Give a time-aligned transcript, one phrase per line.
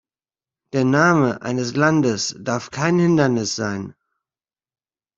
[0.73, 3.93] Der Name eines Landes darf kein Hindernis sein!